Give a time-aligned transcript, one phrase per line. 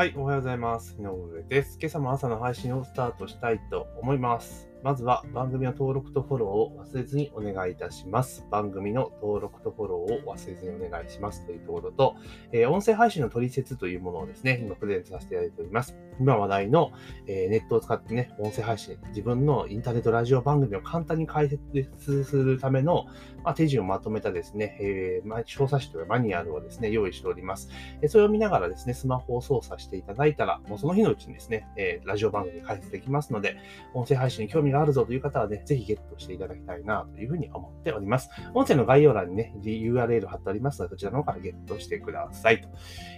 [0.00, 0.96] はい、おはようございます。
[0.98, 1.76] 井上です。
[1.78, 4.66] 今朝も朝の配信をスタートしたいと思います。
[4.82, 8.46] まずは番組の登録とフォローを忘れずにお願いいたします。
[8.50, 12.16] 番組の登録とフォローを忘れずにお願いしますというところと、
[12.50, 15.94] えー音声配信の取説というものをですね、今プレゼントさせていただいております。
[16.20, 16.92] 今話題の、
[17.26, 23.06] えネットを使ってね、音声配信、自分のインターネットラジオ番組を簡単に解説するための、
[23.42, 27.70] ま、手順をまとめたですね、えーまあ、小冊子というマニュアルをですね、用意しております。
[28.02, 33.56] えそれを見ながらですね、スマホを操作していただいたら、もうその日のうちにですね、えラジオ番組解説できますので、
[33.94, 38.28] 音声配信に興味があるぞという方はね、ぜひゲットしていただきたいなというふうに思っております。
[38.52, 42.68] 音声の概要欄にね、URL 貼ってありますので、そちらの方からゲットしてくださいと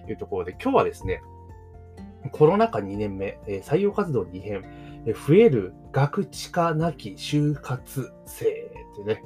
[0.09, 1.21] いうところで、今日はですね、
[2.31, 4.63] コロナ禍2年目、採用活動に異変、
[5.07, 8.45] えー増える学知化なき就活生
[8.95, 9.23] というね、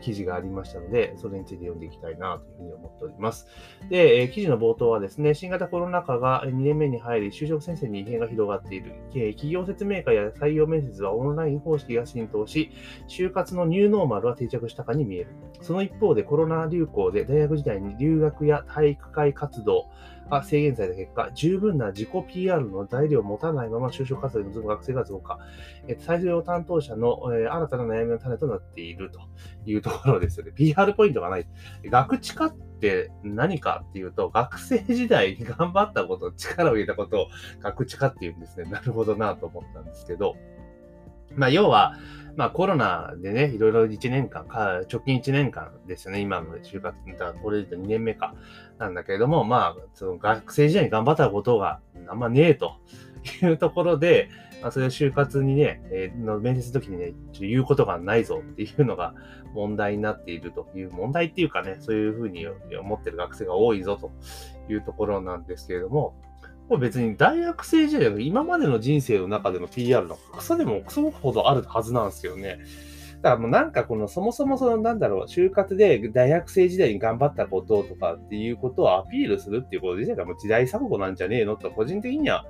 [0.00, 3.46] 記事がありましたので、それについて読んでいきたいなというふうに思っております。
[3.88, 8.92] で、記事の冒頭はですね、新型コロナ禍が2年目に入り、就職先生に異変が広がっている。
[9.12, 12.70] 企業説明会や採用面接はオンライン方式が浸透し、
[13.08, 15.28] 就活のニューノーマルは定着したかに見える。
[15.60, 19.86] その一方でコロナ流行で大学時代に留学や体育会活動
[20.30, 25.38] が制限された結果、十分な自己 PR の材料を持たないまま就職活動に臨む学生が増加。
[25.88, 29.20] えー採用担当者の、え新たな悩みの種となっていると
[29.64, 30.52] いうところですよね。
[30.54, 31.46] PR ポイントがない。
[31.84, 37.26] 学知化って何かっていうと、学生時代に頑張ったこと、力を入れたことを
[37.62, 38.70] 学知化っていうんですね。
[38.70, 40.36] なるほどなと思ったんですけど、
[41.36, 41.96] まあ、要は、
[42.36, 46.20] まあ、コロナでね、いろいろ1年間か、直近1年間ですよね。
[46.20, 48.34] 今の就活、だからこれで2年目か、
[48.78, 52.74] なんだけれども、まあ、その学生時代に頑張ったことがあんまねえと
[53.42, 54.28] いうところで、
[54.62, 59.14] まあ、それを就活にね、えーの面接の時にね、ちょ言うことがないぞっていうのが
[59.52, 62.46] 問題になっているという、問題っていうかね、そういうふうに
[62.80, 64.10] 思ってる学生が多いぞと
[64.72, 66.16] いうところなんですけれども、
[66.68, 72.58] これ別に大学生時代の今までの人生の中での PR のクソでもクソほどあるはずなんですよね。
[73.24, 82.44] だからもうなんかこのそもそもそのなんだろう、就活で大学生時代に頑張ったこととかっていうことをアピールするっていうこと自体がもう時代錯誤なんじゃねえのと個人的には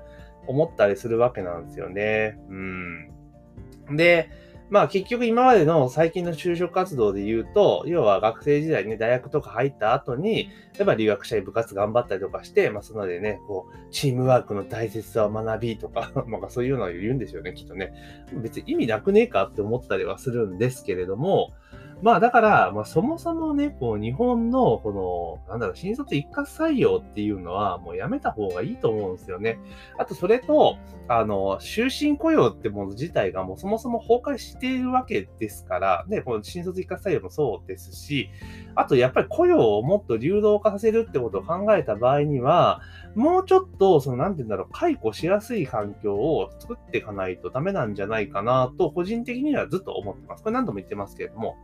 [0.47, 2.37] 思ったりするわけなんですよね。
[2.49, 3.95] うん。
[3.95, 4.29] で、
[4.69, 17.93] まあ結局今までの最近の就職活動で言うと、要は学生時代に、大学とか入った後に、例えば留学者に部活頑張ったりとかして、まあそのでね、こう、チームワークの大切さを学びとか、 まあそういうのを言うんですよね、きっとね。
[18.33, 21.53] 別に意味なくねえかって思ったりはするんですけれども、
[22.01, 29.59] まあだから、まあそもそもね、こう日本のこの、なんだろう、新卒一括採用っていうのはもうやめた方がいいと思うんですよね。
[29.97, 38.29] あとそれと、あの、終身雇用ってもの自体がもうそもそも崩壊しているわけですから、ね、この新卒一括採用もそうですし、
[38.75, 42.81] あとやっぱり雇用をもっと流動化させるってことを考えた場合には、
[43.15, 50.43] もうちょっと、その、なんて言うんだろう、解雇しやすい環境を作っていかないとダメなんじゃないかなと、個人的にはずっと思ってます。
[50.43, 51.55] これ何度も言ってますけれども、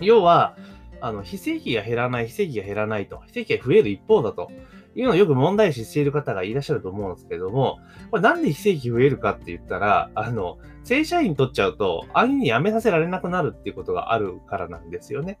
[0.00, 0.56] 要は、
[1.00, 4.50] あの、非正規が減らない、非正規が減らないと、非正規が増える一方だと
[4.94, 7.78] いうのをよく問題視している方がいらっしゃると思うんですけども、
[8.10, 15.38] これなんで非正規増えるかって言ったら、あの、正社員取っちゃうと、安易に辞めさせられなくなるっていうことがあるからなんですよね。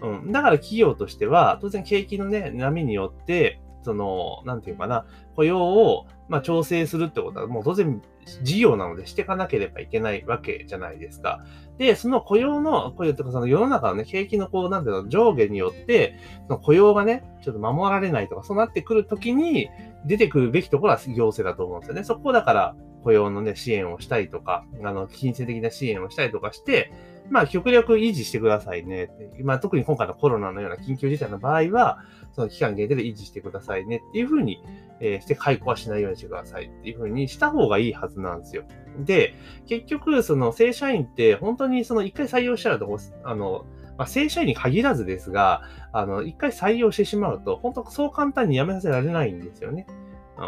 [0.00, 0.32] うん。
[0.32, 5.04] だから企業としては、当然景気のね、波によって、その、なんていうかな、
[5.36, 8.00] 雇用を、まあ、調整するってことは、もう当然
[8.42, 11.44] 事業なのでしていかなければいけないわけじゃないですか。
[11.78, 19.68] で、その雇用の、雇用とかその世の中のね、景気のこう、なんていうの、上下によって、その雇用がね、ちょっと守られないとか、そうなってくるときに、
[20.04, 22.04] 出てくるべきところは行政だと思うんですよね。
[22.04, 26.92] そこだから、雇用のね、支援をしたりとか、あの、金銭的な支援をしたりとかして、
[27.30, 29.10] まあ、極力維持してくださいね。
[29.42, 31.98] まあ、特に今回のコロナのような緊急事態の場合は、
[32.32, 34.62] その期間限定で維持してくださいねっていうふうに、
[35.00, 38.64] えーして解雇はしないようにしてくださいっていうふうにした方がいいはずなんですよ。
[38.98, 39.34] で、
[39.66, 43.64] 結局、その正社員って本当にその一回採用したらと、あの、
[43.96, 45.62] まあ、正社員に限らずですが、
[45.92, 49.86] あの、一回採用してしまうと、本当そう簡単に辞めさせられないんですよね。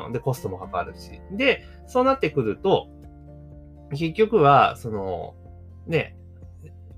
[0.06, 1.20] うん、で、コストもかかるし。
[1.32, 2.88] で、そうなってくると、
[3.90, 5.34] 結局は、その、
[5.87, 6.17] ね、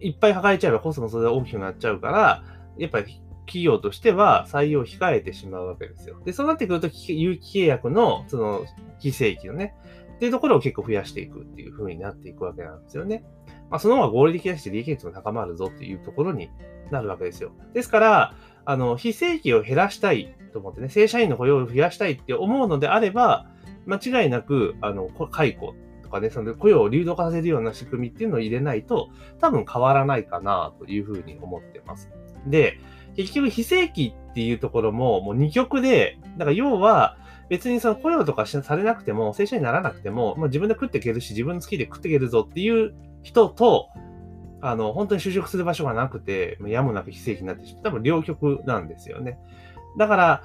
[0.01, 2.45] いっぱい抱えちゃえばコストもそれで大きくなっちゃうから、
[2.77, 6.21] やっぱり企業としては採用を控えてしまうわけですよ。
[6.25, 8.65] で、そうなってくると、有期契約の、その、
[8.99, 9.75] 非正規のね、
[10.17, 13.25] っていうところを結構増やしていくっていう風になっていくわけなんですよね。
[13.71, 16.51] まあ、その方が合理的だし、利益率も高まるぞっていうところに
[16.91, 17.53] なるわけですよ。
[17.73, 18.35] ですから、
[18.65, 23.47] あの、非正規を減らしたいと思ってね、正社員の雇用を増やしたいって思うのであれば、
[23.87, 25.75] 間違いなく、あの、解雇
[26.09, 29.11] とかね、その雇用を流動化させるような仕組みっていうのを入れないと、
[29.41, 32.11] 多分変わらないかなというふうに思ってます。
[32.47, 32.79] で、
[33.15, 37.19] 結局非正規っていうところも、もう二極で、だから要は、
[37.51, 43.89] 別にその雇用とかされなくても、正社員にならなくても、まあ、自分で食っていけるし、自分の好きで食っていけるぞっていう人と、
[44.61, 47.83] あの、本当に就職する場所がなくて、やむなく非正規になってしまう。
[47.85, 49.39] 多分両極なんですよね。
[49.97, 50.43] だから、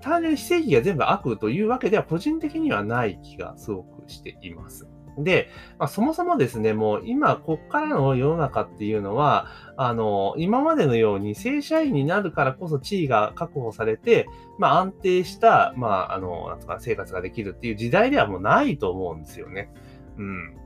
[0.00, 4.88] 単純に非正規が全部悪というわけでは個人的にはない気がすごくしています。
[5.24, 9.46] で、まあ、そもそもですね、もう今、こっからの世の中っていうのは、
[9.76, 14.28] あの、今までのように正社員になるからこそ地位が確保されて、
[14.58, 19.70] まあ、安定した、まあ、あの、なんとか生活ができるっていう時代ではもうないと思うんですよね。
[20.18, 20.56] うん。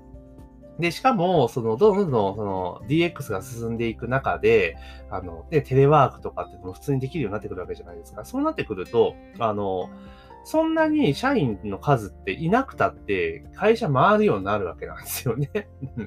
[0.79, 4.77] で、しかも、その、どんどん、その、DX が進んでいく中で、
[5.09, 8.25] あの、で、テレワークとかっても普通にできるようになってくるわけじゃないですか。
[8.25, 9.89] そうなってくると、あの、
[10.45, 15.51] そんなに社員の数っていなくたって会社回るようになるわけなんですよね。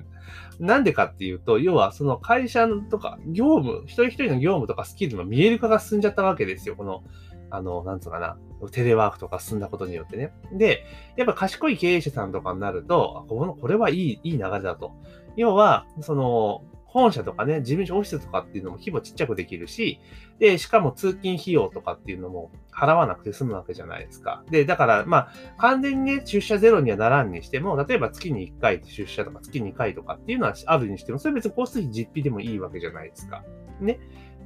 [0.59, 6.75] なんでかっていうと、要はその会社とか業務、一人一人の業務とかスキルの見える化が進んじゃったわけですよ。
[6.75, 7.03] この、
[7.49, 8.37] あの、なんつうかな、
[8.71, 10.33] テレワークとか進んだことによってね。
[10.51, 10.85] で、
[11.15, 14.93] やっぱ賢い経営者さんとかになると、この、これはいい、いい流れだと。
[15.35, 19.99] 要は、その、本社とかね、事務所オフィスとかっていうのも規模ちっちゃくできるし、
[20.39, 24.43] で、しかも通勤費用とかっていうのも払わなくて済むわけじゃないですか。
[24.49, 33.43] で、だから、まあ、完全にね、出社ゼロにはならんにしても、例えば月に1回出社とか月2回とかっていうのはあるにしても、それ別にコス費実費でもいいわけじゃないですか。
[33.81, 33.99] ね。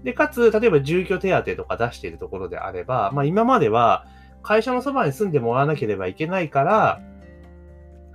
[0.03, 4.07] で、かつ、例えば住居手当とか出しているところであれば、まあ今までは
[4.41, 7.01] 会社のそばに住んでもらわなければいけないから、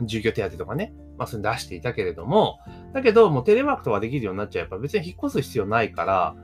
[0.03, 2.59] 住居手当とかね、まあ、それ出していたけれども、
[2.93, 6.35] だけど、もうテレワークとかできるようになっちゃえば別に引っ越す必要ないから、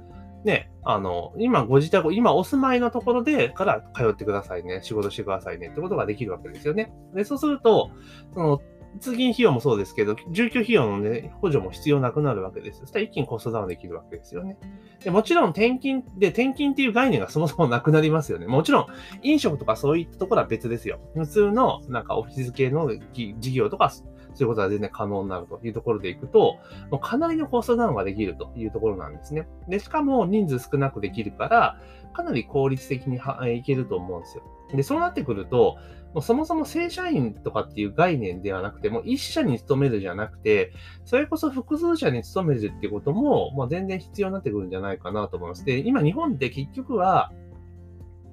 [0.45, 6.93] ね、あの、今ご自宅、今お住まいのところでから通ってくださいね、仕事してくださいねってことができるわけですよね。
[7.15, 7.91] で、そうすると、
[8.35, 8.61] その、
[9.01, 12.81] 通勤費用もそうですけど、住居費用のね、補助も必要なくなるわけです。
[12.81, 14.59] そしたら一気にコストダウンできるわけですよね。
[15.03, 18.47] でもちろん転勤で、転勤っていう概念がそもそもなくなりますよね。
[18.47, 18.87] もちろん、
[19.23, 21.01] 飲食とかそういったところは別ですよ。
[21.15, 23.91] 普通の、なんかオフィス系の事業とか、
[24.35, 26.59] そういうことは全然可能になるというところでいくと、
[26.91, 29.47] もうかなりのコストダウンができるというところなんですね。
[29.69, 31.77] で、しかも人数少なくできるから、
[32.13, 33.19] かなり効率的に
[33.57, 34.43] いけると思うんですよ。
[34.75, 35.77] で、そうなってくると、
[36.15, 40.73] もうそもそも正社員とかっていう概念ではなくて、もう一社に勤めるじゃなくて、
[41.05, 45.65] それこそ複数社に勤めるっていうことも、まあ、全然必要になってくるんじゃないかなと思います。
[45.65, 47.33] で、今日本って結局は、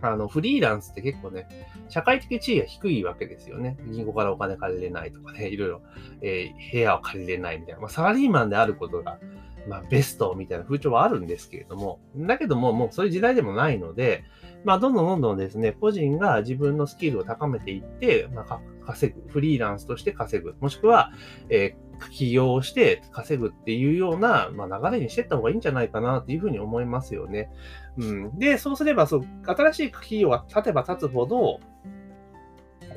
[0.01, 1.48] あの、フリーランスって結構ね、
[1.90, 3.78] 社会的地位が低いわけですよね。
[3.88, 5.81] 銀行からお金借りれないとかね、いろいろ、
[6.22, 7.81] えー、部屋を借りれないみたいな。
[7.81, 9.19] まあ、サラリーマンであることが、
[9.68, 14.24] まあ、ベストみたいな風潮はあるんですけれども、だけども、もうそういう時代でもないので、
[14.63, 21.11] まあ、どんどんどんどんですね、個人が自分のスキルを高めていって、まあ、稼ぐ、フリーランスとして稼ぐ、もしくは、
[21.50, 27.50] えー、起業して稼ぐっていうような、まあ、流れにしていった方がいいんじゃないかなっていうふうに思いますよね。
[27.97, 28.39] うん。
[28.39, 31.59] で、そうすれば、そう、新しい企業が立てば立つほど、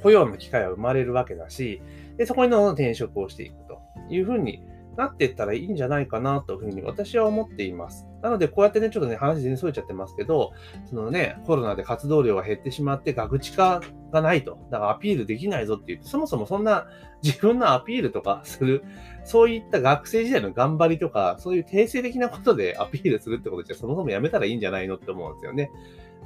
[0.03, 1.81] 雇用の機会は生まれるわけだし、
[2.17, 3.81] で、そこにどんどん転職をしていくと
[4.11, 4.65] いうふうに
[4.97, 8.07] なっていったらいいんじゃないかなというふうに私は思っています。
[8.23, 10.53] なので、こうやってね、ちょっとね、話全然それちゃってますけど、
[10.87, 13.81] そのね、コロナで活動量が減ってしまって、学知化
[14.13, 14.59] がないと。
[14.71, 16.87] だからアピールできないぞって言って、そもそもそんな
[17.23, 18.85] 自分のアピールとかする、
[19.25, 25.71] そういった学生時代の頑張りとか、そういう定性的なことでアピールするってことじゃ、そもそもやめたらいいんじゃないのって思うんですよね。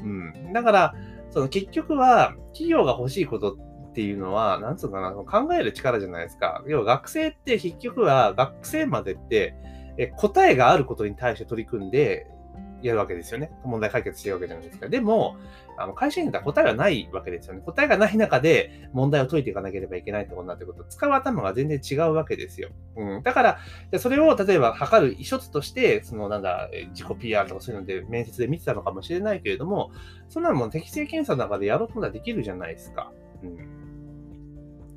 [0.03, 0.53] うん。
[0.53, 0.95] だから、
[1.31, 3.66] その結局は、企業が欲しいことっ
[3.97, 6.63] ていうのは、なんつうかな、考える力じゃないですか。
[6.69, 9.55] 要は学生って結局は学生までって
[9.99, 12.27] え答えがあることに対して取り組んで
[12.83, 13.51] やるわけですよね。
[13.65, 14.89] 問題解決してるわけじゃないですか。
[14.89, 15.37] でも、
[15.79, 17.63] あの会社員だったら答えがないわけですよね。
[17.65, 22.69] 答えがない中で問題を解いていかなければいけないってことになってくると、使う頭が全然違うわけですよ。
[22.97, 23.23] うん。
[23.23, 29.91] だから、それを例えば測る一つとして、そのなんだ、自己 PR とかそういうので面接で見てたのかもしれないけれども、
[30.29, 33.11] そんなのも適正検査の中でやろうともできるじゃないですか。
[33.43, 33.76] うん。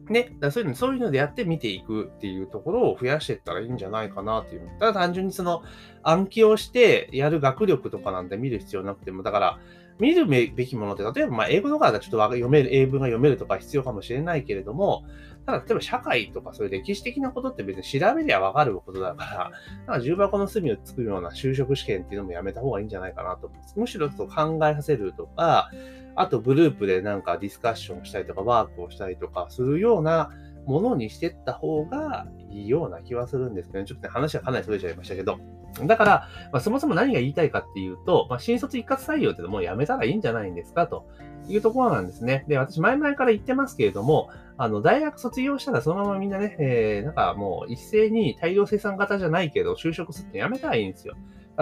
[0.09, 4.69] ね、だそういうの、そういうのでやって見ていくっていうところを増やしていったらいいんじゃないかなっていう。
[4.79, 5.63] ただ単純にその
[6.03, 9.59] 暗記をしてやる学力とかなんて見る必要なくても、だから
[9.99, 15.03] 見るべきものって、例えばまあ英語とかだとちょっと読める、英文が読めるとか必要かもしれないけれども、
[15.45, 19.51] ただ例えば社会とかそういう歴史的なことって別に調べりゃわかることだから、だか
[19.87, 23.79] ら重箱の隅を作るような就職試験っていうのもやめた方がいいんじゃないかなと思います。
[23.79, 25.69] むしろ考えさせるとか、
[26.15, 30.31] あとグループでなんかディスカッションしたりとかワークをしたりとかするような
[30.65, 35.39] ものにしていった方がいいような気はするんですけど、ね、ちょっとね、話はかなりそれちゃいましたけど。
[35.85, 40.87] だから、まあ、そもそも何が言いたいかっていうと、まあ、新卒一括採用ってもうやめたらいいんじゃないんですか？
[40.87, 41.05] と
[41.47, 42.45] いうところなんですね。
[42.47, 51.15] で、私前々から言ってますけれども、あの、大学卒業したらそのままみんなね、えー、なんかもう一斉に大量生産型じゃないけど、就職するってやめたらいいんですよ。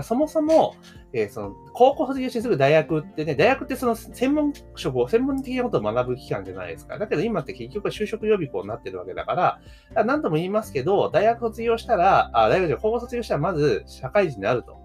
[0.03, 0.75] そもそも、
[1.13, 6.97] えー、その、高校卒業してすぐ大学ってね、大学ってその専門職を、専門的なことを学ぶ期間じゃないですか。
[6.97, 9.59] だけど今って結局は就職予備校になってるわけだか
[9.93, 14.77] ら、何度も言いますけど、大学卒業したら、あ、大学じゃ高校卒業したらまず社会人になると。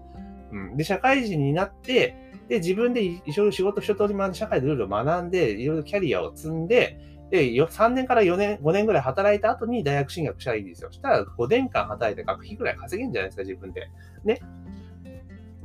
[0.51, 0.77] うん。
[0.77, 2.15] で、社会人になって、
[2.47, 6.99] で、自分で一生仕事一通り学んで、社会でルールを学んで、いろいろキャリアを積んで、
[7.33, 10.91] で、3年から4年、5年ぐらい働いた後に大学進学したらいいんですよ。
[10.91, 13.89] したら5年間働いて学費ぐらい稼げるんじゃないですか、自分で。
[14.23, 14.39] ね。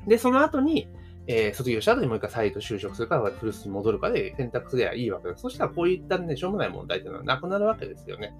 [0.08, 0.88] で、その後に、
[1.26, 5.42] えー、卒業した後にもう一回再度就職するか、古巣に戻るかで選択すればいいわけです。
[5.42, 8.34] そしたらこういったね、しょうもない問題っていうのはなくなるわけですよね。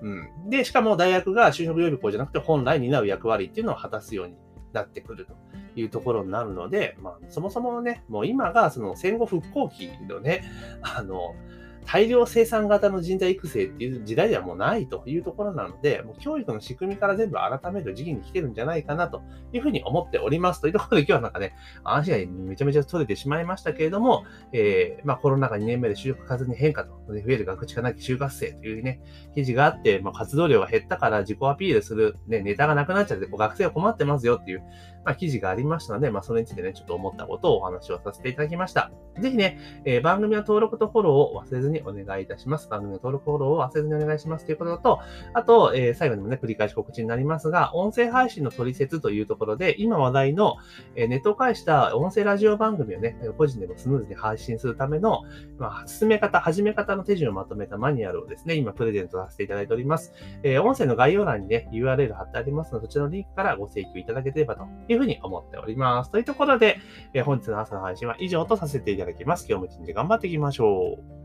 [0.00, 0.08] う
[0.46, 0.50] ん。
[0.50, 4.36] で、しかも大学が就職予備校じゃなくて本来担う役割っていうのを果たすように
[4.72, 5.34] なってくると
[5.76, 10.44] いうところになるので、まあ、そもそもね、もう今がその戦後復興期のね、
[10.82, 11.34] あの、
[11.84, 19.22] 大量生産型の人材育成っていう時代ではもうないというところなので、もう教育の仕組みから全部改める時期に来てるんじゃないかなと
[19.52, 20.60] いうふうに思っております。
[20.60, 29.00] というところで今日はなんかね、話がめちゃめちゃ取れてしまいましたけれども、えー、まあコロナ禍2年目で就職活に変化と、増える学知化なき就活生というね、
[29.34, 34.62] 記事があって、まあ活動量が減ったから自己アピールする、ね、ネタがなくなっちゃって、学生は困ってますよっていう、
[35.04, 38.92] まあ記事がありましたので、まあそれについてね、ちょっと思ったことをお話をさせていただきました。
[39.20, 42.68] ぜひね、えー、番組の登録とフォローを忘れずににお願いいたします。
[42.68, 45.00] 番組の登録フォローを忘れずにお願いしますということと、
[45.34, 50.56] あと、えー、最後にもね、繰り返し告知になりますが、音声配信の取説というところで、今話題の、
[50.94, 55.22] えー、ネットを介した音声ラジオ番組をね、個人でもスムーズに配信するための、
[55.58, 60.12] まあ、進め方、始め方の手順をまとめたマニュアルをですね、今プレゼントさせていただいております。
[60.42, 66.10] えー、音声の概要欄にね、URL 貼ってありますので、そちらのリンクからご請求いただければというふうに思っております。
[66.10, 66.78] というところで、
[67.14, 69.46] えー、本日の朝の配信は以上とさせていただきます。
[69.48, 71.21] 今日も一日頑張っていきましょう。